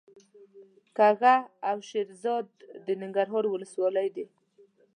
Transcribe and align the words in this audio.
کږه 0.97 1.35
او 1.69 1.77
شیرزاد 1.89 2.45
د 2.85 2.87
ننګرهار 3.01 3.45
ولسوالۍ 3.49 4.07
دي. 4.15 4.25